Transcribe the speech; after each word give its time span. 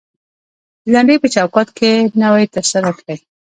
د 0.83 0.85
لنډۍ 0.93 1.17
په 1.21 1.27
چوکات 1.35 1.69
کې 1.77 1.91
نوى 2.21 2.45
تر 2.55 2.65
سره 2.73 2.89
کړى. 2.99 3.15